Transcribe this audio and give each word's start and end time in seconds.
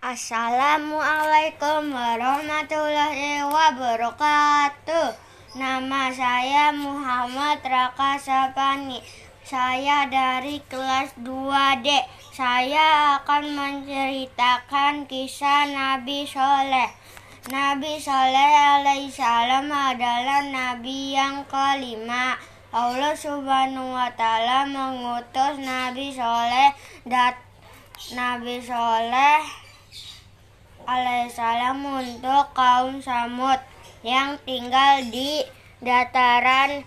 Assalamualaikum 0.00 1.92
warahmatullahi 1.92 3.44
wabarakatuh. 3.44 5.12
Nama 5.60 6.08
saya 6.16 6.72
Muhammad 6.72 7.60
Raka 7.60 8.16
Sapani. 8.16 9.04
Saya 9.44 10.08
dari 10.08 10.64
kelas 10.72 11.12
2D. 11.20 12.00
Saya 12.32 13.20
akan 13.20 13.44
menceritakan 13.52 15.04
kisah 15.04 15.68
Nabi 15.68 16.24
Soleh. 16.24 16.88
Nabi 17.52 18.00
Soleh 18.00 18.80
alaihissalam 18.80 19.68
adalah 19.68 20.48
nabi 20.48 21.12
yang 21.12 21.44
kelima. 21.44 22.40
Allah 22.72 23.12
subhanahu 23.12 23.92
wa 23.92 24.08
ta'ala 24.16 24.64
mengutus 24.64 25.60
Nabi 25.60 26.08
Soleh 26.16 26.72
dat 27.04 27.36
Nabi 28.16 28.64
Soleh 28.64 29.68
alaihissalam 30.90 31.78
untuk 31.86 32.50
kaum 32.50 32.98
Samud 32.98 33.62
yang 34.02 34.42
tinggal 34.42 35.06
di 35.06 35.46
dataran 35.78 36.82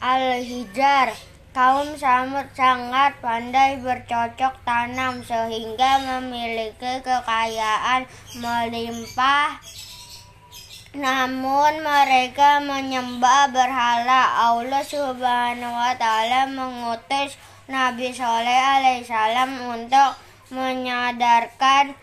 Al-Hijar. 0.00 1.12
Kaum 1.54 1.94
Samud 1.94 2.50
sangat 2.56 3.20
pandai 3.22 3.78
bercocok 3.78 4.58
tanam 4.66 5.22
sehingga 5.22 6.02
memiliki 6.02 6.98
kekayaan 7.04 8.10
melimpah. 8.42 9.62
Namun 10.94 11.82
mereka 11.82 12.58
menyembah 12.58 13.54
berhala. 13.54 14.50
Allah 14.50 14.82
Subhanahu 14.82 15.74
wa 15.74 15.94
taala 15.94 16.50
mengutus 16.50 17.38
Nabi 17.70 18.10
Soleh 18.10 18.60
alaihissalam 18.78 19.62
untuk 19.70 20.10
menyadarkan 20.50 21.94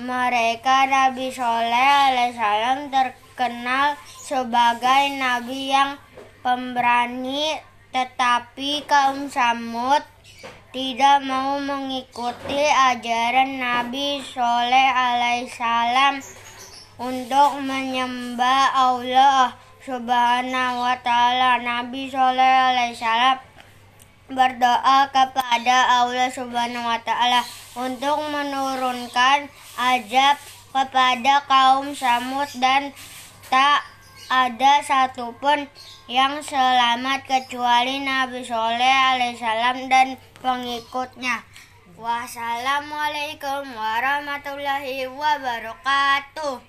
mereka 0.00 0.88
Nabi 0.88 1.28
Soleh 1.28 1.90
alaihissalam 2.08 2.88
terkenal 2.88 4.00
sebagai 4.06 5.16
nabi 5.20 5.74
yang 5.74 6.00
pemberani 6.40 7.60
tetapi 7.92 8.88
kaum 8.88 9.28
Samud 9.28 10.00
tidak 10.72 11.20
mau 11.28 11.60
mengikuti 11.60 12.64
ajaran 12.64 13.60
Nabi 13.60 14.24
Soleh 14.24 14.88
alaihissalam 14.88 16.24
untuk 16.96 17.60
menyembah 17.60 18.72
Allah 18.72 19.52
subhanahu 19.84 20.80
wa 20.80 20.96
ta'ala. 21.04 21.60
Nabi 21.60 22.08
Soleh 22.08 22.52
alaihissalam 22.72 23.52
berdoa 24.32 25.12
kepada 25.12 26.00
Allah 26.00 26.32
Subhanahu 26.32 26.88
wa 26.88 26.98
taala 27.04 27.44
untuk 27.72 28.20
menurunkan 28.28 29.48
azab 29.80 30.36
kepada 30.72 31.44
kaum 31.48 31.96
Samud 31.96 32.48
dan 32.60 32.92
tak 33.48 33.84
ada 34.32 34.80
satupun 34.84 35.68
yang 36.08 36.40
selamat 36.40 37.24
kecuali 37.28 38.00
Nabi 38.00 38.44
Soleh 38.44 38.96
alaihissalam 39.16 39.88
dan 39.92 40.16
pengikutnya. 40.40 41.44
Wassalamualaikum 41.96 43.68
warahmatullahi 43.76 45.06
wabarakatuh. 45.12 46.56